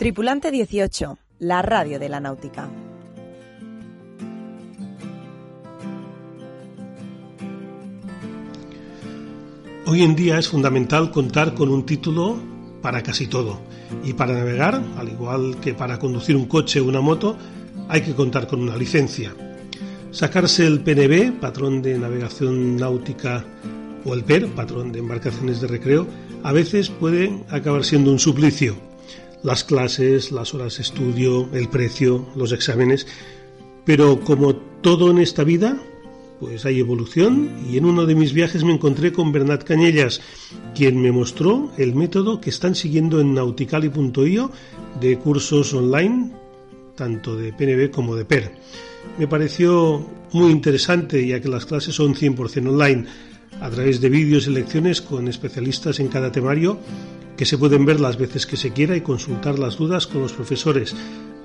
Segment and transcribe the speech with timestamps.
[0.00, 2.70] Tripulante 18, la radio de la náutica.
[9.84, 12.40] Hoy en día es fundamental contar con un título
[12.80, 13.60] para casi todo.
[14.02, 17.36] Y para navegar, al igual que para conducir un coche o una moto,
[17.90, 19.34] hay que contar con una licencia.
[20.12, 23.44] Sacarse el PNB, patrón de navegación náutica,
[24.06, 26.06] o el PER, patrón de embarcaciones de recreo,
[26.42, 28.88] a veces puede acabar siendo un suplicio
[29.42, 33.06] las clases, las horas de estudio, el precio, los exámenes,
[33.84, 35.80] pero como todo en esta vida,
[36.40, 40.20] pues hay evolución y en uno de mis viajes me encontré con Bernat Cañellas,
[40.74, 44.50] quien me mostró el método que están siguiendo en nauticali.io
[45.00, 46.32] de cursos online,
[46.96, 48.52] tanto de PNB como de PER.
[49.18, 53.06] Me pareció muy interesante ya que las clases son 100% online,
[53.60, 56.78] a través de vídeos y lecciones con especialistas en cada temario
[57.40, 60.34] que se pueden ver las veces que se quiera y consultar las dudas con los
[60.34, 60.94] profesores,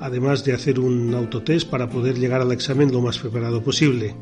[0.02, 4.14] además de hacer un autotest para poder llegar al examen lo más preparado posible,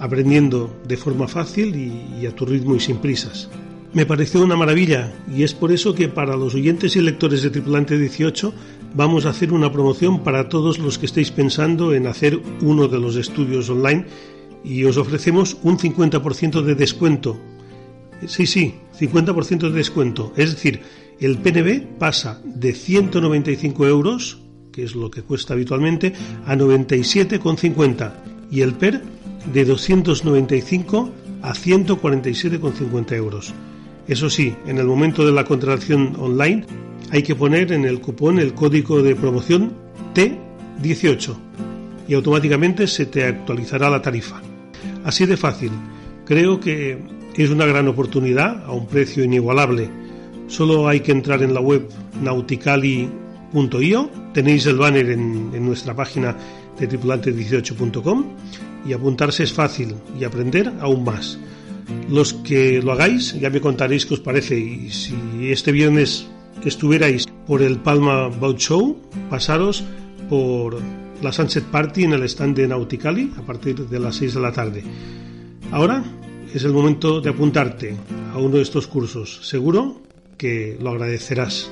[0.00, 1.74] aprendiendo de forma fácil
[2.20, 3.48] y, a tu ritmo y sin prisas.
[3.94, 7.48] Me pareció una maravilla y es por eso que para los oyentes y lectores de
[7.48, 8.52] Tripulante 18
[8.94, 13.00] vamos a hacer una promoción para todos los que estéis pensando en hacer uno de
[13.00, 14.04] los estudios online
[14.62, 17.40] y os ofrecemos un 50% de descuento
[18.26, 20.32] Sí, sí, 50% de descuento.
[20.36, 20.80] Es decir,
[21.20, 24.38] el PNB pasa de 195 euros,
[24.72, 26.12] que es lo que cuesta habitualmente,
[26.46, 28.12] a 97,50
[28.50, 29.02] y el PER
[29.52, 31.10] de 295
[31.42, 33.54] a 147,50 euros.
[34.06, 36.64] Eso sí, en el momento de la contratación online
[37.10, 39.72] hay que poner en el cupón el código de promoción
[40.14, 41.36] T18
[42.08, 44.40] y automáticamente se te actualizará la tarifa.
[45.04, 45.70] Así de fácil.
[46.24, 46.98] Creo que
[47.44, 49.88] es una gran oportunidad a un precio inigualable.
[50.48, 51.88] Solo hay que entrar en la web
[52.20, 56.36] nauticali.io, tenéis el banner en, nuestra página
[56.78, 58.24] de tripulante18.com
[58.86, 61.38] y apuntarse es fácil y aprender aún más.
[62.10, 65.14] Los que lo hagáis ya me contaréis qué os parece y si
[65.52, 66.26] este viernes
[66.64, 68.96] estuvierais por el Palma Boat Show,
[69.30, 69.84] pasaros
[70.28, 70.78] por
[71.22, 74.52] la Sunset Party en el stand de Nauticali a partir de las 6 de la
[74.52, 74.82] tarde.
[75.70, 76.02] Ahora
[76.54, 77.96] es el momento de apuntarte
[78.32, 79.40] a uno de estos cursos.
[79.42, 80.00] Seguro
[80.36, 81.70] que lo agradecerás.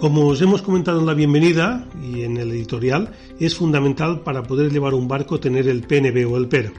[0.00, 4.72] Como os hemos comentado en la bienvenida y en el editorial, es fundamental para poder
[4.72, 6.72] llevar un barco tener el PNB o el PER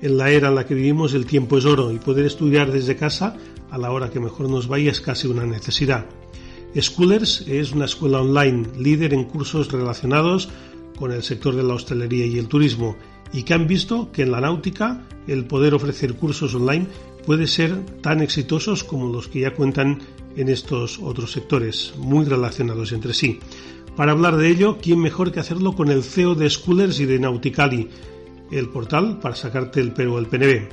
[0.00, 2.96] en la era en la que vivimos el tiempo es oro y poder estudiar desde
[2.96, 3.36] casa
[3.70, 6.06] a la hora que mejor nos vaya es casi una necesidad.
[6.74, 10.48] Schoolers es una escuela online líder en cursos relacionados
[10.98, 12.96] con el sector de la hostelería y el turismo
[13.32, 16.86] y que han visto que en la náutica el poder ofrecer cursos online
[17.24, 20.00] puede ser tan exitosos como los que ya cuentan
[20.36, 23.40] en estos otros sectores, muy relacionados entre sí.
[23.96, 27.18] Para hablar de ello, ¿quién mejor que hacerlo con el CEO de Schoolers y de
[27.18, 27.88] Nauticali,
[28.50, 30.68] el portal para sacarte el pero el PNB.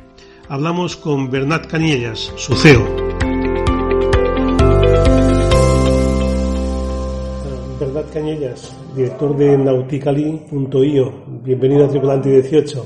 [0.49, 3.03] Hablamos con Bernat Canillas, su CEO.
[7.79, 11.13] Bernat Cañellas, director de nauticali.io.
[11.43, 12.85] Bienvenido a Tripulante 18.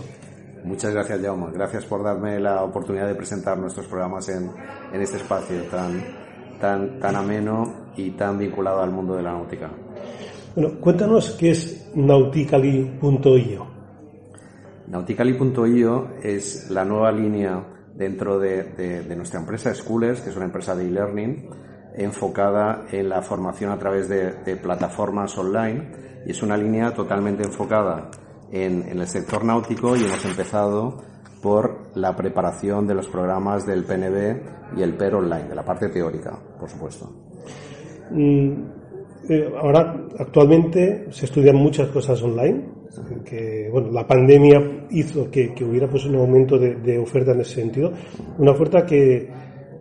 [0.64, 1.52] Muchas gracias, Jaume.
[1.54, 4.52] Gracias por darme la oportunidad de presentar nuestros programas en,
[4.92, 6.04] en este espacio tan,
[6.60, 9.70] tan, tan ameno y tan vinculado al mundo de la náutica.
[10.56, 13.77] Bueno, cuéntanos qué es nauticali.io.
[14.88, 17.62] Nauticali.io es la nueva línea
[17.94, 21.50] dentro de, nuestra empresa Schoolers, que es una empresa de e-learning
[21.96, 28.12] enfocada en la formación a través de, plataformas online y es una línea totalmente enfocada
[28.52, 31.04] en, el sector náutico y hemos empezado
[31.42, 35.90] por la preparación de los programas del PNB y el PER online, de la parte
[35.90, 37.12] teórica, por supuesto.
[38.12, 38.52] Mm,
[39.30, 42.77] eh, ahora, actualmente se estudian muchas cosas online
[43.24, 47.92] que bueno, la pandemia hizo que, hubiera pues un aumento de, oferta en ese sentido,
[48.38, 49.30] una oferta que,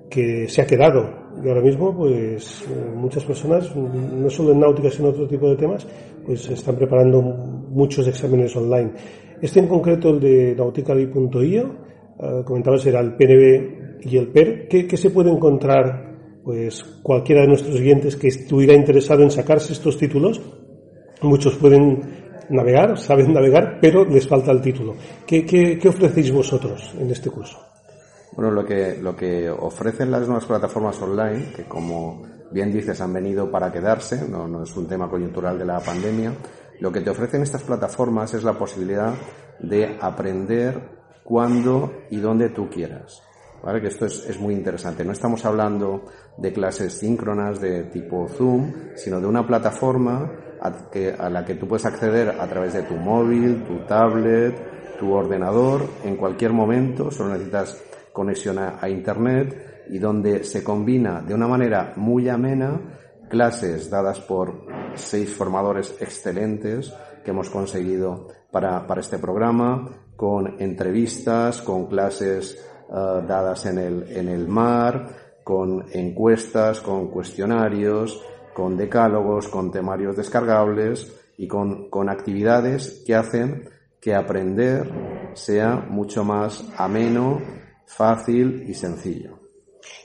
[0.09, 4.91] que se ha quedado y ahora mismo pues eh, muchas personas, no solo en náutica
[4.91, 5.87] sino en otro tipo de temas,
[6.25, 8.93] pues están preparando muchos exámenes online.
[9.41, 11.63] Este en concreto, el de nautically.io,
[12.19, 14.67] eh, comentabas era el PNB y el PER.
[14.69, 19.75] ¿Qué, ¿Qué, se puede encontrar pues cualquiera de nuestros siguientes que estuviera interesado en sacarse
[19.75, 20.41] estos títulos?
[21.21, 22.01] Muchos pueden
[22.51, 24.95] navegar, saben navegar, pero les falta el título.
[25.27, 27.59] ¿Qué, qué, qué ofrecéis vosotros en este curso?
[28.37, 33.13] Bueno, lo que, lo que ofrecen las nuevas plataformas online, que como bien dices han
[33.13, 36.35] venido para quedarse, no, no es un tema coyuntural de la pandemia,
[36.81, 39.15] lo que te ofrecen estas plataformas es la posibilidad
[39.59, 43.23] de aprender cuando y donde tú quieras.
[43.63, 43.81] ¿Vale?
[43.81, 45.03] Que esto es, es, muy interesante.
[45.03, 46.05] No estamos hablando
[46.37, 50.31] de clases síncronas de tipo Zoom, sino de una plataforma
[50.67, 55.83] a, la que tú puedes acceder a través de tu móvil, tu tablet, tu ordenador,
[56.05, 57.11] en cualquier momento.
[57.11, 57.83] Solo necesitas
[58.13, 62.81] conexión a, Internet y donde se combina de una manera muy amena
[63.29, 66.93] clases dadas por seis formadores excelentes
[67.25, 72.57] que hemos conseguido para, para este programa, con entrevistas, con clases
[72.89, 75.09] uh, dadas en el, en el mar,
[75.45, 78.21] con encuestas, con cuestionarios,
[78.57, 83.69] con decálogos, con temarios descargables y con, con actividades que hacen
[84.01, 84.91] que aprender
[85.35, 87.39] sea mucho más ameno,
[87.85, 89.39] fácil y sencillo.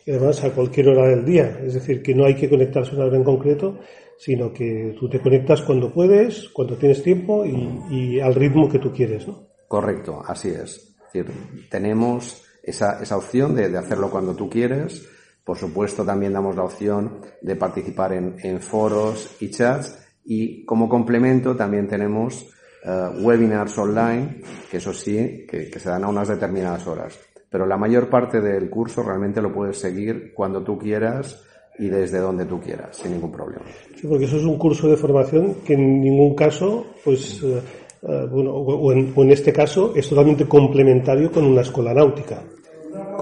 [0.05, 2.95] Y además a cualquier hora del día, es decir, que no hay que conectarse a
[2.95, 3.79] una hora en concreto,
[4.17, 8.79] sino que tú te conectas cuando puedes, cuando tienes tiempo y, y al ritmo que
[8.79, 9.47] tú quieres, ¿no?
[9.69, 10.59] Correcto, así es.
[10.59, 11.31] es decir,
[11.69, 15.07] tenemos esa, esa opción de, de, hacerlo cuando tú quieres.
[15.43, 19.97] Por supuesto, también damos la opción de participar en, foros y chats.
[20.23, 22.47] Y como complemento también tenemos
[22.85, 27.19] uh, webinars online, que eso sí, que, se dan a unas determinadas horas.
[27.49, 31.43] Pero la mayor parte del curso realmente lo puedes seguir cuando tú quieras
[31.79, 33.65] y desde donde tú quieras, sin ningún problema.
[33.99, 37.59] Sí, porque eso es un curso de formación que en ningún caso, pues, uh,
[38.03, 42.43] uh, bueno, o en, o en, este caso, es totalmente complementario con una escuela náutica.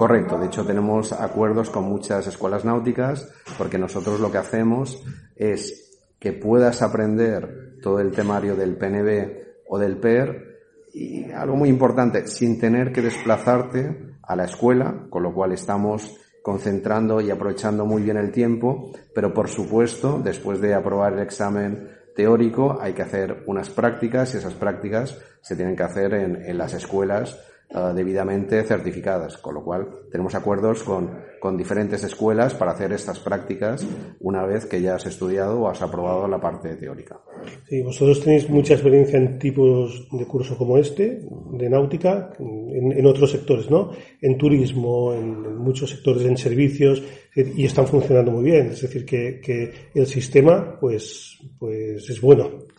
[0.00, 5.04] Correcto, de hecho tenemos acuerdos con muchas escuelas náuticas porque nosotros lo que hacemos
[5.36, 10.56] es que puedas aprender todo el temario del PNB o del PER
[10.94, 16.16] y algo muy importante, sin tener que desplazarte a la escuela, con lo cual estamos
[16.42, 21.90] concentrando y aprovechando muy bien el tiempo, pero por supuesto, después de aprobar el examen
[22.16, 26.56] teórico, hay que hacer unas prácticas y esas prácticas se tienen que hacer en, en
[26.56, 27.38] las escuelas
[27.74, 33.18] uh, debidamente certificadas, con lo cual tenemos acuerdos con, con, diferentes escuelas para hacer estas
[33.18, 33.86] prácticas
[34.20, 37.20] una vez que ya has estudiado o has aprobado la parte teórica.
[37.68, 41.22] Sí, vosotros tenéis mucha experiencia en tipos de curso como este,
[41.52, 43.90] de náutica, en, en otros sectores, ¿no?
[44.20, 47.02] En turismo, en, en, muchos sectores, en servicios,
[47.34, 48.66] y están funcionando muy bien.
[48.66, 52.69] Es decir, que, que el sistema, pues, pues es bueno.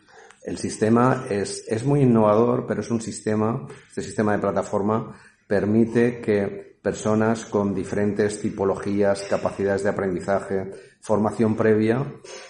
[0.43, 5.15] El sistema es, es muy innovador, pero es un sistema, este sistema de plataforma
[5.47, 10.71] permite que personas con diferentes tipologías, capacidades de aprendizaje,
[11.01, 12.03] formación previa,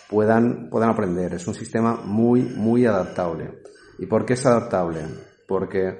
[0.09, 1.33] puedan, puedan aprender.
[1.33, 3.61] Es un sistema muy, muy adaptable.
[3.99, 5.01] ¿Y por qué es adaptable?
[5.47, 5.97] Porque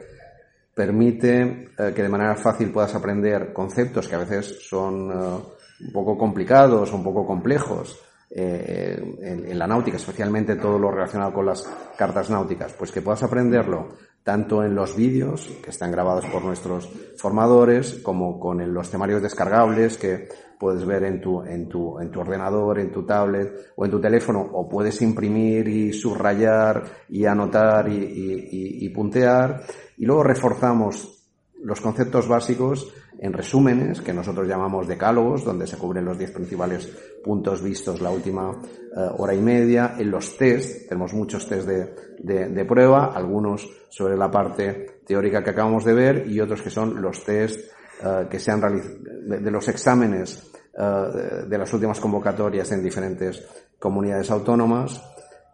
[0.74, 1.42] permite
[1.78, 6.18] eh, que de manera fácil puedas aprender conceptos que a veces son eh, un poco
[6.18, 8.00] complicados, un poco complejos,
[8.34, 11.64] eh, en, la náutica, especialmente todo lo relacionado con las
[11.98, 13.90] cartas náuticas, pues que puedas aprenderlo
[14.24, 19.98] tanto en los vídeos que están grabados por nuestros formadores, como con los temarios descargables
[19.98, 23.92] que puedes ver en tu, en, tu, en tu ordenador, en tu tablet o en
[23.92, 29.64] tu teléfono, o puedes imprimir y subrayar y anotar y, y, y puntear.
[29.98, 31.21] Y luego reforzamos
[31.64, 36.88] los conceptos básicos en resúmenes, que nosotros llamamos decálogos, donde se cubren los diez principales
[37.24, 39.96] puntos vistos la última uh, hora y media.
[39.98, 45.44] En los test, tenemos muchos test de, de, de, prueba, algunos sobre la parte teórica
[45.44, 47.72] que acabamos de ver y otros que son los test
[48.04, 48.96] uh, que se han realizado,
[49.40, 53.46] de, los exámenes de, de las últimas convocatorias en diferentes
[53.78, 55.00] comunidades autónomas.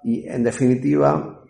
[0.03, 1.43] Y, en definitiva,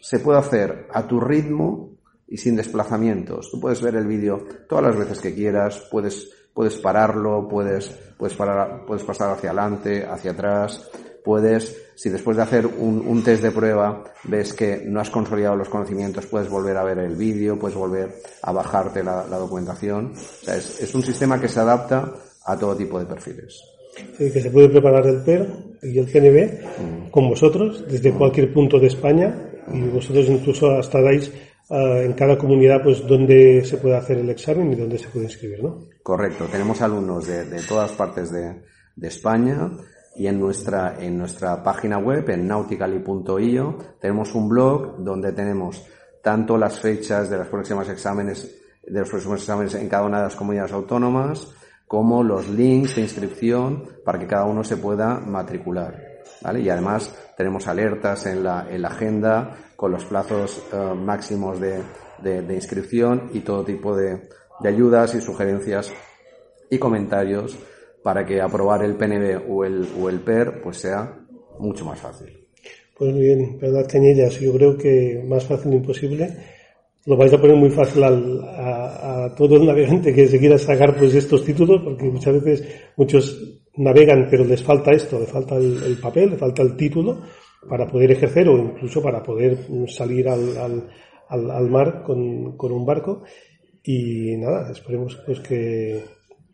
[0.00, 1.99] se puede hacer a tu ritmo
[2.30, 3.50] y sin desplazamientos.
[3.50, 8.36] Tú puedes ver el vídeo todas las veces que quieras, puedes, puedes pararlo, puedes, puedes,
[8.36, 10.88] parar, puedes pasar hacia adelante, hacia atrás,
[11.24, 15.56] puedes, si después de hacer un, un, test de prueba ves que no has consolidado
[15.56, 20.12] los conocimientos, puedes volver a ver el vídeo, puedes volver a bajarte la, la documentación.
[20.12, 23.60] O sea, es, es, un sistema que se adapta a todo tipo de perfiles.
[24.16, 25.48] Sí, que se puede preparar el PER
[25.82, 27.10] y el CNB mm.
[27.10, 29.34] con vosotros desde cualquier punto de España
[29.72, 31.30] y vosotros incluso hasta dais
[31.70, 35.62] en cada comunidad pues dónde se puede hacer el examen y dónde se puede inscribir,
[35.62, 35.86] ¿no?
[36.02, 38.68] Correcto, tenemos alumnos de, todas partes de,
[39.02, 39.70] España
[40.16, 45.86] y en nuestra, en nuestra página web, en nautically.io, tenemos un blog donde tenemos
[46.22, 48.54] tanto las fechas de los próximos exámenes,
[48.86, 51.48] de los próximos exámenes en cada una de las comunidades autónomas,
[51.86, 56.10] como los links de inscripción para que cada uno se pueda matricular.
[56.42, 56.60] ¿vale?
[56.60, 61.80] Y además tenemos alertas en la, en la agenda con los plazos eh, máximos de,
[62.22, 64.28] de, inscripción y todo tipo de,
[64.60, 65.90] de ayudas y sugerencias
[66.70, 67.56] y comentarios
[68.02, 71.16] para que aprobar el PNB o el, o el PER pues sea
[71.58, 72.46] mucho más fácil.
[72.94, 76.28] Pues bien, verdad, Cañellas, yo creo que más fácil imposible.
[77.06, 80.58] Lo vais a poner muy fácil al, a, a, todo el navegante que se quiera
[80.58, 85.56] sacar pues estos títulos, porque muchas veces muchos navegan pero les falta esto, les falta
[85.56, 87.22] el, el papel, les falta el título
[87.68, 90.88] para poder ejercer o incluso para poder salir al, al,
[91.28, 93.22] al, al mar con, con un barco.
[93.82, 96.02] Y nada, esperemos pues que,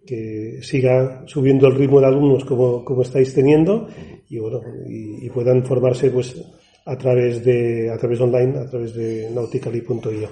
[0.07, 3.89] que siga subiendo el ritmo de alumnos como, como estáis teniendo
[4.29, 6.41] y bueno y, y, puedan formarse pues
[6.87, 10.29] a través de a través online a través de nautically.io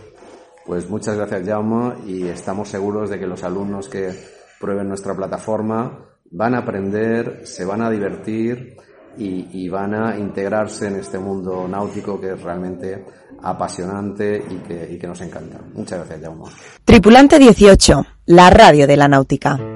[0.64, 4.10] pues muchas gracias Jaume y estamos seguros de que los alumnos que
[4.60, 8.76] prueben nuestra plataforma van a aprender se van a divertir
[9.18, 13.04] y, y van a integrarse en este mundo náutico que es realmente
[13.42, 15.58] apasionante y que, y que nos encanta.
[15.74, 16.44] Muchas gracias, Jaume.
[16.84, 19.74] Tripulante 18, la radio de la náutica.